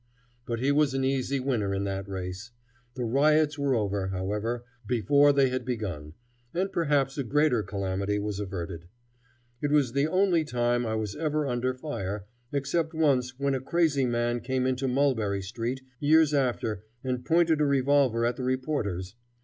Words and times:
But 0.47 0.57
he 0.59 0.71
was 0.71 0.95
an 0.95 1.03
easy 1.03 1.39
winner 1.39 1.75
in 1.75 1.83
that 1.83 2.09
race. 2.09 2.49
The 2.95 3.03
riots 3.03 3.59
were 3.59 3.75
over, 3.75 4.07
however, 4.07 4.63
before 4.87 5.31
they 5.31 5.49
had 5.49 5.63
begun, 5.63 6.15
and 6.55 6.71
perhaps 6.71 7.19
a 7.19 7.23
greater 7.23 7.61
calamity 7.61 8.17
was 8.17 8.39
averted. 8.39 8.87
It 9.61 9.69
was 9.69 9.91
the 9.93 10.07
only 10.07 10.43
time 10.43 10.87
I 10.87 10.95
was 10.95 11.15
ever 11.15 11.45
under 11.45 11.75
fire, 11.75 12.25
except 12.51 12.95
once 12.95 13.37
when 13.37 13.53
a 13.53 13.61
crazy 13.61 14.07
man 14.07 14.39
came 14.39 14.65
into 14.65 14.87
Mulberry 14.87 15.43
Street 15.43 15.83
years 15.99 16.33
after 16.33 16.83
and 17.03 17.23
pointed 17.23 17.61
a 17.61 17.65
revolver 17.65 18.25
at 18.25 18.37
the 18.37 18.43
reporters. 18.43 19.13